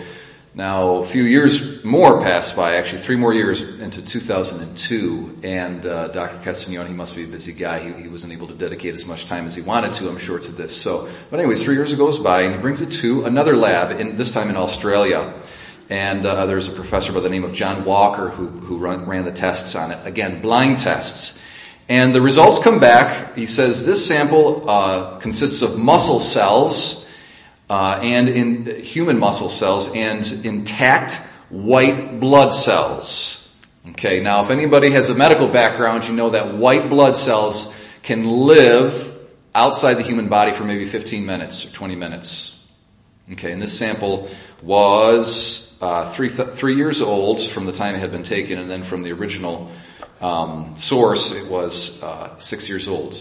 now 0.54 0.97
a 0.97 1.06
few 1.06 1.23
years 1.23 1.82
more 1.82 2.21
passed 2.21 2.56
by, 2.56 2.76
actually 2.76 3.00
three 3.00 3.16
more 3.16 3.32
years 3.32 3.78
into 3.80 4.02
2002, 4.02 5.38
and 5.42 5.87
uh, 5.87 6.09
Dr. 6.09 6.38
Castañón, 6.44 6.87
he 6.88 6.92
must 6.92 7.16
be 7.16 7.25
a 7.25 7.26
busy 7.26 7.54
guy. 7.54 7.78
He, 7.78 8.02
he, 8.02 8.09
wasn't 8.09 8.35
able 8.35 8.49
to 8.49 8.54
dedicate 8.54 8.94
as 8.94 9.06
much 9.06 9.26
time 9.26 9.47
as 9.47 9.54
he 9.54 9.62
wanted 9.62 9.94
to, 9.94 10.11
I'm 10.11 10.18
sure, 10.18 10.38
to 10.38 10.52
this. 10.52 10.76
So, 10.76 11.09
but 11.30 11.40
anyways, 11.40 11.62
three 11.62 11.76
years 11.76 11.94
goes 11.94 12.18
by, 12.18 12.42
and 12.42 12.54
he 12.54 12.61
brings 12.61 12.82
it 12.82 12.92
to 13.00 13.25
another 13.25 13.56
lab, 13.56 13.99
in, 13.99 14.16
this 14.16 14.32
time 14.32 14.50
in 14.50 14.56
Australia. 14.56 15.32
And 15.88 16.26
uh, 16.26 16.47
there's 16.47 16.68
a 16.68 16.73
professor 16.73 17.12
by 17.12 17.21
the 17.21 17.30
name 17.30 17.44
of 17.44 17.54
John 17.54 17.85
Walker 17.85 18.28
who, 18.28 18.49
who 18.49 18.76
run, 18.76 19.06
ran 19.06 19.25
the 19.25 19.32
tests 19.32 19.75
on 19.75 19.90
it. 19.90 20.06
Again, 20.06 20.42
blind 20.42 20.80
tests. 20.80 21.42
And 21.88 22.14
the 22.14 22.21
results 22.21 22.62
come 22.62 22.78
back. 22.78 23.37
He 23.37 23.47
says 23.47 23.87
this 23.87 24.06
sample 24.06 24.68
uh, 24.68 25.18
consists 25.18 25.62
of 25.62 25.78
muscle 25.78 26.21
cells 26.21 27.01
uh, 27.69 28.00
and 28.02 28.28
in 28.28 28.83
human 28.83 29.19
muscle 29.19 29.49
cells 29.49 29.95
and 29.95 30.31
intact 30.45 31.14
white 31.50 32.21
blood 32.21 32.50
cells. 32.50 33.38
Okay, 33.90 34.21
now 34.21 34.45
if 34.45 34.50
anybody 34.50 34.90
has 34.90 35.11
a 35.11 35.14
medical 35.14 35.49
background, 35.49 36.07
you 36.07 36.14
know 36.14 36.31
that 36.31 36.54
white 36.54 36.88
blood 36.88 37.16
cells 37.16 37.78
can 38.02 38.26
live 38.26 39.09
outside 39.54 39.95
the 39.95 40.02
human 40.02 40.28
body 40.28 40.52
for 40.52 40.64
maybe 40.64 40.87
15 40.87 41.26
minutes 41.26 41.66
or 41.66 41.75
20 41.75 41.97
minutes. 41.97 42.61
Okay, 43.33 43.52
and 43.52 43.62
this 43.62 43.76
sample 43.76 44.31
was 44.62 45.76
uh, 45.81 46.12
three, 46.12 46.28
th- 46.28 46.50
three 46.50 46.76
years 46.76 47.00
old 47.00 47.40
from 47.40 47.66
the 47.66 47.73
time 47.73 47.95
it 47.95 47.99
had 47.99 48.12
been 48.12 48.23
taken, 48.23 48.59
and 48.59 48.71
then 48.71 48.85
from 48.85 49.02
the 49.02 49.12
original 49.12 49.71
um, 50.21 50.75
source, 50.78 51.45
it 51.45 51.50
was 51.50 52.02
uh, 52.02 52.38
six 52.38 52.69
years 52.69 52.88
old. 52.88 53.21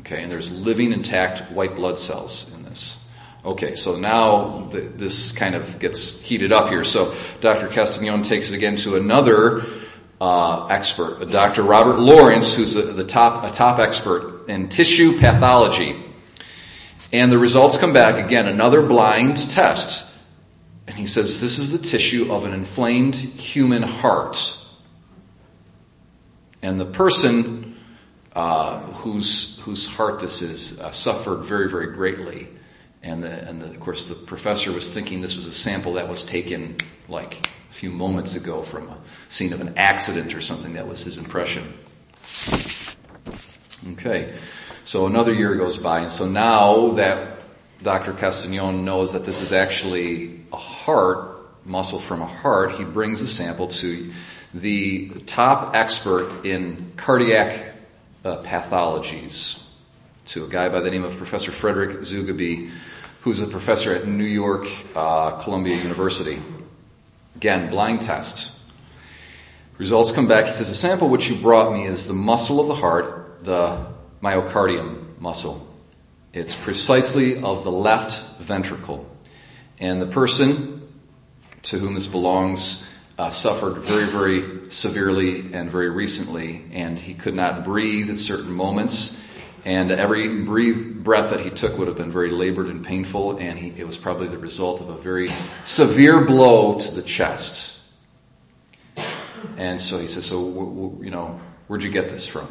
Okay, 0.00 0.22
and 0.22 0.30
there's 0.30 0.50
living 0.50 0.92
intact 0.92 1.50
white 1.52 1.76
blood 1.76 1.98
cells 1.98 2.54
in 2.54 2.64
this. 2.64 3.02
Okay, 3.46 3.76
so 3.76 3.94
now 3.94 4.66
the, 4.72 4.80
this 4.80 5.30
kind 5.30 5.54
of 5.54 5.78
gets 5.78 6.20
heated 6.20 6.52
up 6.52 6.68
here. 6.68 6.84
So 6.84 7.14
Dr. 7.40 7.68
Castañón 7.68 8.26
takes 8.26 8.50
it 8.50 8.56
again 8.56 8.74
to 8.78 8.96
another 8.96 9.64
uh, 10.20 10.66
expert, 10.66 11.30
Dr. 11.30 11.62
Robert 11.62 12.00
Lawrence, 12.00 12.54
who's 12.54 12.74
a, 12.74 12.82
the 12.82 13.04
top 13.04 13.44
a 13.44 13.54
top 13.54 13.78
expert 13.78 14.46
in 14.48 14.68
tissue 14.68 15.20
pathology. 15.20 15.94
And 17.12 17.30
the 17.30 17.38
results 17.38 17.76
come 17.76 17.92
back 17.92 18.16
again, 18.16 18.48
another 18.48 18.82
blind 18.82 19.36
test. 19.36 20.20
And 20.88 20.96
he 20.96 21.06
says 21.06 21.40
this 21.40 21.60
is 21.60 21.70
the 21.70 21.86
tissue 21.86 22.32
of 22.32 22.46
an 22.46 22.52
inflamed 22.52 23.14
human 23.14 23.84
heart. 23.84 24.60
And 26.62 26.80
the 26.80 26.86
person 26.86 27.76
uh, 28.32 28.80
whose 28.80 29.60
whose 29.60 29.86
heart 29.86 30.18
this 30.18 30.42
is 30.42 30.80
uh, 30.80 30.90
suffered 30.90 31.44
very 31.44 31.70
very 31.70 31.92
greatly. 31.92 32.48
And, 33.02 33.22
the, 33.22 33.30
and 33.30 33.62
the, 33.62 33.66
of 33.66 33.80
course, 33.80 34.08
the 34.08 34.14
professor 34.14 34.72
was 34.72 34.92
thinking 34.92 35.20
this 35.20 35.36
was 35.36 35.46
a 35.46 35.52
sample 35.52 35.94
that 35.94 36.08
was 36.08 36.24
taken 36.24 36.76
like 37.08 37.46
a 37.70 37.74
few 37.74 37.90
moments 37.90 38.34
ago 38.34 38.62
from 38.62 38.88
a 38.88 38.98
scene 39.28 39.52
of 39.52 39.60
an 39.60 39.74
accident 39.76 40.34
or 40.34 40.40
something. 40.40 40.74
That 40.74 40.88
was 40.88 41.02
his 41.02 41.18
impression. 41.18 41.72
Okay, 43.92 44.34
so 44.84 45.06
another 45.06 45.32
year 45.32 45.54
goes 45.54 45.76
by, 45.76 46.00
and 46.00 46.10
so 46.10 46.26
now 46.26 46.92
that 46.92 47.40
Dr. 47.82 48.12
Castañón 48.12 48.84
knows 48.84 49.12
that 49.12 49.24
this 49.24 49.42
is 49.42 49.52
actually 49.52 50.40
a 50.52 50.56
heart, 50.56 51.36
muscle 51.64 51.98
from 51.98 52.22
a 52.22 52.26
heart, 52.26 52.72
he 52.72 52.84
brings 52.84 53.20
the 53.20 53.28
sample 53.28 53.68
to 53.68 54.12
the 54.54 55.10
top 55.26 55.74
expert 55.74 56.46
in 56.46 56.92
cardiac 56.96 57.74
uh, 58.24 58.42
pathologies, 58.42 59.62
to 60.26 60.44
a 60.44 60.48
guy 60.48 60.68
by 60.68 60.80
the 60.80 60.90
name 60.90 61.04
of 61.04 61.16
Professor 61.16 61.52
Frederick 61.52 62.00
Zugibe, 62.00 62.70
who's 63.22 63.40
a 63.40 63.46
professor 63.46 63.94
at 63.94 64.06
New 64.06 64.24
York 64.24 64.66
uh, 64.94 65.40
Columbia 65.42 65.76
University. 65.76 66.38
Again, 67.36 67.70
blind 67.70 68.02
test. 68.02 68.52
Results 69.78 70.10
come 70.10 70.26
back. 70.26 70.46
He 70.46 70.52
says, 70.52 70.68
the 70.68 70.74
sample 70.74 71.08
which 71.08 71.28
you 71.28 71.36
brought 71.36 71.72
me 71.72 71.86
is 71.86 72.08
the 72.08 72.14
muscle 72.14 72.60
of 72.60 72.66
the 72.66 72.74
heart, 72.74 73.44
the 73.44 73.86
myocardium 74.22 75.20
muscle. 75.20 75.64
It's 76.32 76.54
precisely 76.54 77.42
of 77.42 77.62
the 77.62 77.70
left 77.70 78.40
ventricle. 78.40 79.08
And 79.78 80.02
the 80.02 80.06
person 80.06 80.88
to 81.64 81.78
whom 81.78 81.94
this 81.94 82.06
belongs 82.06 82.90
uh, 83.18 83.30
suffered 83.30 83.78
very, 83.78 84.06
very 84.06 84.70
severely 84.70 85.52
and 85.52 85.70
very 85.70 85.90
recently, 85.90 86.64
and 86.72 86.98
he 86.98 87.14
could 87.14 87.34
not 87.34 87.64
breathe 87.64 88.10
at 88.10 88.18
certain 88.20 88.52
moments. 88.52 89.22
And 89.66 89.90
every 89.90 90.44
breath 90.44 91.30
that 91.30 91.40
he 91.40 91.50
took 91.50 91.76
would 91.76 91.88
have 91.88 91.96
been 91.96 92.12
very 92.12 92.30
labored 92.30 92.68
and 92.68 92.86
painful, 92.86 93.38
and 93.38 93.58
he, 93.58 93.74
it 93.76 93.84
was 93.84 93.96
probably 93.96 94.28
the 94.28 94.38
result 94.38 94.80
of 94.80 94.90
a 94.90 94.96
very 94.96 95.26
severe 95.64 96.24
blow 96.24 96.78
to 96.78 96.94
the 96.94 97.02
chest. 97.02 97.76
And 99.56 99.80
so 99.80 99.98
he 99.98 100.06
says, 100.06 100.24
so, 100.24 101.00
you 101.02 101.10
know, 101.10 101.40
where'd 101.66 101.82
you 101.82 101.90
get 101.90 102.10
this 102.10 102.28
from? 102.28 102.46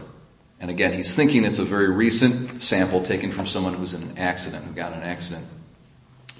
And 0.59 0.69
again, 0.69 0.91
he's 0.91 1.15
thinking 1.15 1.45
it's 1.45 1.57
a 1.57 1.63
very 1.63 1.89
recent 1.89 2.61
sample 2.61 3.01
taken 3.01 3.31
from 3.31 3.47
someone 3.47 3.75
who's 3.75 3.93
in 3.93 4.03
an 4.03 4.17
accident, 4.17 4.65
who 4.65 4.73
got 4.73 4.91
in 4.91 4.99
an 4.99 5.07
accident. 5.07 5.47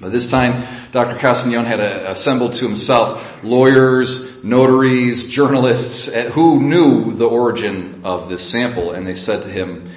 By 0.01 0.09
this 0.09 0.29
time, 0.29 0.67
Dr. 0.91 1.17
Castañón 1.17 1.63
had 1.63 1.79
assembled 1.79 2.55
to 2.55 2.65
himself 2.65 3.45
lawyers, 3.45 4.43
notaries, 4.43 5.29
journalists 5.29 6.13
eh, 6.13 6.29
who 6.31 6.61
knew 6.61 7.13
the 7.13 7.29
origin 7.29 8.01
of 8.03 8.27
this 8.27 8.43
sample, 8.51 8.91
and 8.91 9.07
they 9.07 9.15
said 9.15 9.43
to 9.43 9.49
him, 9.49 9.91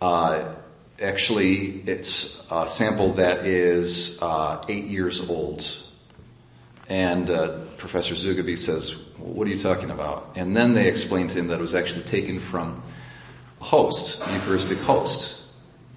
uh, 0.00 0.54
actually, 1.00 1.82
it's 1.86 2.50
a 2.50 2.68
sample 2.68 3.14
that 3.14 3.46
is 3.46 4.22
uh, 4.22 4.64
eight 4.68 4.86
years 4.86 5.28
old. 5.28 5.66
And 6.88 7.30
uh, 7.30 7.60
Professor 7.78 8.14
Zugibe 8.14 8.58
says, 8.58 8.92
what 9.18 9.46
are 9.46 9.50
you 9.50 9.58
talking 9.58 9.90
about? 9.90 10.32
And 10.36 10.54
then 10.54 10.74
they 10.74 10.88
explained 10.88 11.30
to 11.30 11.38
him 11.38 11.48
that 11.48 11.58
it 11.58 11.62
was 11.62 11.74
actually 11.74 12.04
taken 12.04 12.40
from 12.40 12.82
a 13.60 13.64
host, 13.64 14.20
a 14.26 14.32
Eucharistic 14.34 14.78
host. 14.78 15.42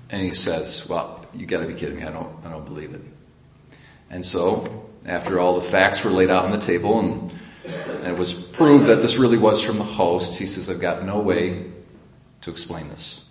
And 0.10 0.22
he 0.22 0.34
says, 0.34 0.88
well, 0.88 1.26
you 1.34 1.46
gotta 1.46 1.68
be 1.68 1.74
kidding 1.74 1.98
me. 1.98 2.04
I 2.04 2.12
don't, 2.12 2.34
I 2.46 2.50
don't 2.50 2.66
believe 2.66 2.94
it. 2.94 3.02
And 4.10 4.26
so, 4.26 4.86
after 5.06 5.40
all 5.40 5.60
the 5.60 5.68
facts 5.70 6.04
were 6.04 6.12
laid 6.12 6.30
out 6.30 6.46
on 6.46 6.52
the 6.52 6.66
table 6.66 7.00
and, 7.00 7.32
and 7.66 8.08
it 8.08 8.18
was 8.18 8.34
proved 8.34 8.88
that 8.88 9.02
this 9.02 9.18
really 9.18 9.38
was 9.38 9.62
from 9.62 9.78
the 9.78 9.84
host, 9.84 10.40
he 10.40 10.46
says, 10.48 10.70
I've 10.70 10.80
got 10.80 11.04
no 11.04 11.20
way 11.20 11.66
to 12.42 12.52
explain 12.52 12.88
this. 12.90 13.27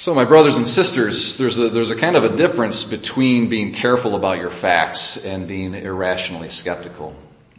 So 0.00 0.14
my 0.14 0.24
brothers 0.24 0.56
and 0.56 0.66
sisters, 0.66 1.36
there's 1.36 1.58
a, 1.58 1.68
there's 1.68 1.90
a 1.90 1.94
kind 1.94 2.16
of 2.16 2.24
a 2.24 2.34
difference 2.34 2.84
between 2.84 3.50
being 3.50 3.74
careful 3.74 4.16
about 4.16 4.38
your 4.38 4.48
facts 4.48 5.22
and 5.26 5.46
being 5.46 5.74
irrationally 5.74 6.48
skeptical. 6.48 7.14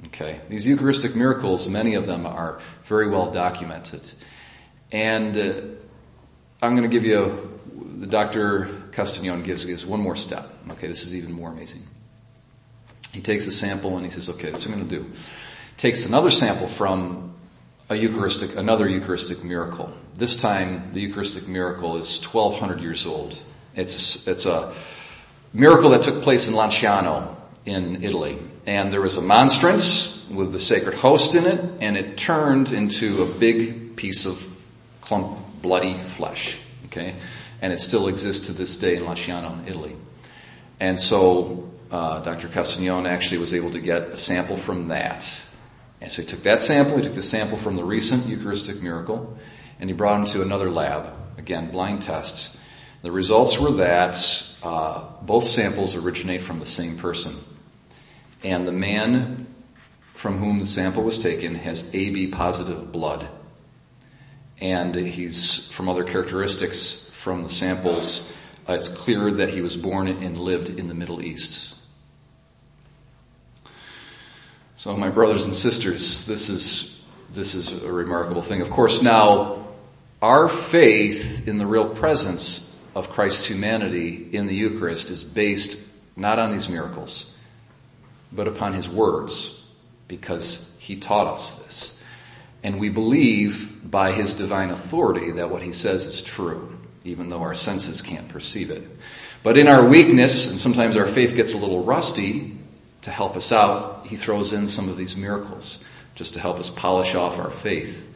Okay. 0.07 0.41
These 0.49 0.65
Eucharistic 0.65 1.15
miracles, 1.15 1.69
many 1.69 1.93
of 1.93 2.07
them 2.07 2.25
are 2.25 2.59
very 2.85 3.11
well 3.11 3.29
documented. 3.29 4.01
And 4.91 5.37
uh, 5.37 5.61
I'm 6.63 6.75
going 6.75 6.81
to 6.81 6.87
give 6.89 7.05
you, 7.05 7.59
the 7.99 8.07
Dr. 8.07 8.69
Castañón 8.89 9.43
gives, 9.43 9.63
gives 9.63 9.85
one 9.85 9.99
more 9.99 10.15
step. 10.15 10.49
Okay, 10.71 10.87
this 10.87 11.03
is 11.03 11.15
even 11.15 11.33
more 11.33 11.51
amazing. 11.51 11.83
He 13.13 13.21
takes 13.21 13.45
a 13.45 13.51
sample 13.51 13.97
and 13.97 14.03
he 14.03 14.09
says, 14.09 14.31
okay, 14.31 14.49
that's 14.49 14.65
what 14.65 14.73
I'm 14.73 14.87
going 14.87 14.89
to 14.89 14.99
do. 15.03 15.11
Takes 15.77 16.07
another 16.07 16.31
sample 16.31 16.67
from 16.67 17.30
a 17.91 17.95
Eucharistic, 17.95 18.55
another 18.55 18.87
Eucharistic 18.87 19.43
miracle. 19.43 19.91
This 20.13 20.41
time, 20.41 20.93
the 20.93 21.01
Eucharistic 21.01 21.49
miracle 21.49 21.97
is 21.97 22.23
1200 22.23 22.79
years 22.79 23.05
old. 23.05 23.37
It's, 23.75 24.29
it's 24.29 24.45
a 24.45 24.73
miracle 25.51 25.89
that 25.89 26.03
took 26.03 26.23
place 26.23 26.47
in 26.47 26.53
Lanciano 26.53 27.35
in 27.65 28.01
Italy. 28.01 28.39
And 28.65 28.93
there 28.93 29.01
was 29.01 29.17
a 29.17 29.21
monstrance 29.21 30.25
with 30.29 30.53
the 30.53 30.59
sacred 30.59 30.95
host 30.95 31.35
in 31.35 31.45
it, 31.45 31.59
and 31.81 31.97
it 31.97 32.17
turned 32.17 32.71
into 32.71 33.23
a 33.23 33.25
big 33.25 33.97
piece 33.97 34.25
of 34.25 34.41
clump 35.01 35.61
bloody 35.61 35.97
flesh. 35.97 36.57
Okay? 36.85 37.13
And 37.61 37.73
it 37.73 37.81
still 37.81 38.07
exists 38.07 38.45
to 38.45 38.53
this 38.53 38.79
day 38.79 38.95
in 38.95 39.03
Lanciano 39.03 39.67
Italy. 39.67 39.97
And 40.79 40.97
so, 40.97 41.69
uh, 41.91 42.21
Dr. 42.21 42.47
Castagnone 42.47 43.09
actually 43.09 43.39
was 43.39 43.53
able 43.53 43.71
to 43.71 43.81
get 43.81 44.03
a 44.03 44.17
sample 44.17 44.55
from 44.55 44.87
that 44.87 45.29
and 46.01 46.11
so 46.11 46.23
he 46.23 46.27
took 46.27 46.43
that 46.43 46.63
sample, 46.63 46.97
he 46.97 47.03
took 47.03 47.13
the 47.13 47.21
sample 47.21 47.57
from 47.57 47.75
the 47.75 47.83
recent 47.83 48.25
Eucharistic 48.25 48.81
miracle, 48.81 49.37
and 49.79 49.89
he 49.89 49.95
brought 49.95 50.19
him 50.19 50.25
to 50.27 50.41
another 50.41 50.69
lab. 50.69 51.13
Again, 51.37 51.71
blind 51.71 52.01
tests. 52.01 52.59
The 53.03 53.11
results 53.11 53.59
were 53.59 53.71
that 53.73 54.17
uh, 54.63 55.07
both 55.21 55.45
samples 55.45 55.95
originate 55.95 56.41
from 56.41 56.59
the 56.59 56.65
same 56.65 56.97
person. 56.97 57.35
And 58.43 58.67
the 58.67 58.71
man 58.71 59.47
from 60.15 60.37
whom 60.37 60.59
the 60.59 60.65
sample 60.65 61.03
was 61.03 61.19
taken 61.19 61.55
has 61.55 61.93
AB 61.95 62.27
positive 62.27 62.91
blood. 62.91 63.27
And 64.59 64.93
he's, 64.93 65.71
from 65.71 65.89
other 65.89 66.03
characteristics 66.03 67.11
from 67.11 67.43
the 67.43 67.49
samples, 67.49 68.31
uh, 68.69 68.73
it's 68.73 68.87
clear 68.87 69.31
that 69.33 69.49
he 69.49 69.61
was 69.61 69.75
born 69.75 70.07
and 70.07 70.37
lived 70.37 70.69
in 70.69 70.87
the 70.87 70.93
Middle 70.93 71.23
East. 71.23 71.75
So 74.81 74.97
my 74.97 75.09
brothers 75.09 75.45
and 75.45 75.53
sisters, 75.53 76.25
this 76.25 76.49
is, 76.49 77.05
this 77.31 77.53
is 77.53 77.83
a 77.83 77.91
remarkable 77.91 78.41
thing. 78.41 78.61
Of 78.61 78.71
course 78.71 79.03
now, 79.03 79.67
our 80.23 80.49
faith 80.49 81.47
in 81.47 81.59
the 81.59 81.67
real 81.67 81.89
presence 81.93 82.75
of 82.95 83.11
Christ's 83.11 83.45
humanity 83.45 84.29
in 84.31 84.47
the 84.47 84.55
Eucharist 84.55 85.11
is 85.11 85.23
based 85.23 85.87
not 86.15 86.39
on 86.39 86.51
these 86.51 86.67
miracles, 86.67 87.31
but 88.31 88.47
upon 88.47 88.73
His 88.73 88.89
words, 88.89 89.63
because 90.07 90.75
He 90.79 90.95
taught 90.95 91.27
us 91.27 91.59
this. 91.63 92.03
And 92.63 92.79
we 92.79 92.89
believe 92.89 93.87
by 93.91 94.13
His 94.13 94.35
divine 94.35 94.71
authority 94.71 95.33
that 95.33 95.51
what 95.51 95.61
He 95.61 95.73
says 95.73 96.07
is 96.07 96.23
true, 96.23 96.75
even 97.03 97.29
though 97.29 97.43
our 97.43 97.53
senses 97.53 98.01
can't 98.01 98.29
perceive 98.29 98.71
it. 98.71 98.89
But 99.43 99.59
in 99.59 99.67
our 99.67 99.87
weakness, 99.87 100.49
and 100.49 100.59
sometimes 100.59 100.97
our 100.97 101.05
faith 101.05 101.35
gets 101.35 101.53
a 101.53 101.57
little 101.57 101.83
rusty, 101.83 102.57
to 103.03 103.11
help 103.11 103.35
us 103.35 103.51
out, 103.51 104.05
he 104.05 104.15
throws 104.15 104.53
in 104.53 104.67
some 104.67 104.89
of 104.89 104.97
these 104.97 105.15
miracles 105.15 105.83
just 106.15 106.33
to 106.33 106.39
help 106.39 106.59
us 106.59 106.69
polish 106.69 107.15
off 107.15 107.39
our 107.39 107.51
faith, 107.51 108.07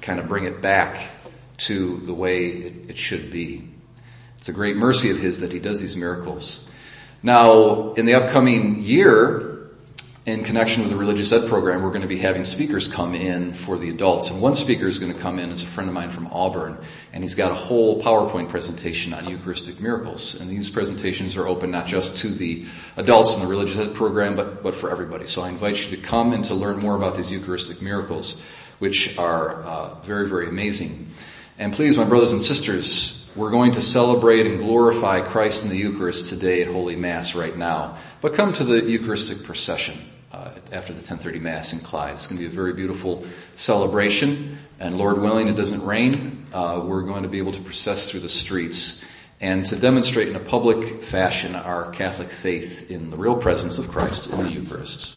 kind 0.00 0.18
of 0.18 0.28
bring 0.28 0.44
it 0.44 0.60
back 0.60 1.10
to 1.58 1.98
the 1.98 2.14
way 2.14 2.48
it, 2.48 2.90
it 2.90 2.98
should 2.98 3.30
be. 3.30 3.68
It's 4.38 4.48
a 4.48 4.52
great 4.52 4.76
mercy 4.76 5.10
of 5.10 5.18
His 5.18 5.40
that 5.40 5.52
He 5.52 5.60
does 5.60 5.80
these 5.80 5.96
miracles. 5.96 6.68
Now, 7.22 7.92
in 7.92 8.06
the 8.06 8.14
upcoming 8.14 8.82
year, 8.82 9.51
in 10.24 10.44
connection 10.44 10.82
with 10.82 10.92
the 10.92 10.96
religious 10.96 11.32
ed 11.32 11.48
program, 11.48 11.82
we're 11.82 11.90
going 11.90 12.02
to 12.02 12.08
be 12.08 12.18
having 12.18 12.44
speakers 12.44 12.86
come 12.86 13.14
in 13.14 13.54
for 13.54 13.76
the 13.76 13.90
adults. 13.90 14.30
And 14.30 14.40
one 14.40 14.54
speaker 14.54 14.86
is 14.86 15.00
going 15.00 15.12
to 15.12 15.18
come 15.18 15.40
in 15.40 15.50
as 15.50 15.62
a 15.62 15.66
friend 15.66 15.88
of 15.88 15.94
mine 15.94 16.10
from 16.10 16.28
Auburn, 16.28 16.78
and 17.12 17.24
he's 17.24 17.34
got 17.34 17.50
a 17.50 17.56
whole 17.56 18.00
PowerPoint 18.00 18.48
presentation 18.48 19.14
on 19.14 19.28
Eucharistic 19.28 19.80
miracles. 19.80 20.40
And 20.40 20.48
these 20.48 20.70
presentations 20.70 21.36
are 21.36 21.48
open 21.48 21.72
not 21.72 21.88
just 21.88 22.18
to 22.18 22.28
the 22.28 22.66
adults 22.96 23.34
in 23.34 23.42
the 23.42 23.48
religious 23.48 23.78
ed 23.78 23.94
program, 23.94 24.36
but, 24.36 24.62
but 24.62 24.76
for 24.76 24.92
everybody. 24.92 25.26
So 25.26 25.42
I 25.42 25.48
invite 25.48 25.84
you 25.84 25.96
to 25.96 26.02
come 26.02 26.32
and 26.32 26.44
to 26.44 26.54
learn 26.54 26.78
more 26.78 26.94
about 26.94 27.16
these 27.16 27.30
Eucharistic 27.30 27.82
miracles, 27.82 28.40
which 28.78 29.18
are 29.18 29.62
uh, 29.64 29.94
very, 30.04 30.28
very 30.28 30.46
amazing. 30.46 31.10
And 31.58 31.72
please, 31.72 31.96
my 31.96 32.04
brothers 32.04 32.30
and 32.30 32.40
sisters, 32.40 33.28
we're 33.34 33.50
going 33.50 33.72
to 33.72 33.80
celebrate 33.80 34.46
and 34.46 34.60
glorify 34.60 35.20
Christ 35.20 35.64
in 35.64 35.70
the 35.70 35.78
Eucharist 35.78 36.28
today 36.28 36.62
at 36.62 36.68
Holy 36.68 36.94
Mass 36.94 37.34
right 37.34 37.56
now. 37.56 37.98
But 38.20 38.34
come 38.34 38.52
to 38.52 38.64
the 38.64 38.88
Eucharistic 38.88 39.44
procession 39.44 39.96
after 40.72 40.92
the 40.92 41.02
10:30 41.02 41.40
Mass 41.40 41.72
in 41.72 41.80
Clyde. 41.80 42.14
It's 42.14 42.26
going 42.26 42.40
to 42.40 42.48
be 42.48 42.52
a 42.52 42.54
very 42.54 42.72
beautiful 42.72 43.24
celebration, 43.54 44.58
and 44.80 44.96
Lord 44.96 45.20
willing, 45.20 45.48
it 45.48 45.56
doesn't 45.56 45.84
rain. 45.84 46.46
Uh, 46.52 46.82
we're 46.84 47.02
going 47.02 47.22
to 47.22 47.28
be 47.28 47.38
able 47.38 47.52
to 47.52 47.60
process 47.60 48.10
through 48.10 48.20
the 48.20 48.28
streets 48.28 49.04
and 49.40 49.66
to 49.66 49.76
demonstrate 49.76 50.28
in 50.28 50.36
a 50.36 50.40
public 50.40 51.02
fashion 51.02 51.56
our 51.56 51.90
Catholic 51.90 52.30
faith 52.30 52.90
in 52.90 53.10
the 53.10 53.16
real 53.16 53.36
presence 53.36 53.78
of 53.78 53.88
Christ 53.88 54.32
in 54.32 54.44
the 54.44 54.50
Eucharist. 54.50 55.10